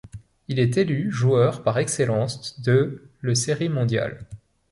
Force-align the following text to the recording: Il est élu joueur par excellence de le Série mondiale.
Il 0.47 0.57
est 0.57 0.77
élu 0.77 1.11
joueur 1.11 1.61
par 1.61 1.77
excellence 1.77 2.59
de 2.61 3.03
le 3.19 3.35
Série 3.35 3.69
mondiale. 3.69 4.25